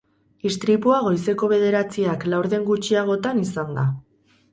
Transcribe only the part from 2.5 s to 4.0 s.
gutxiagotan izan da.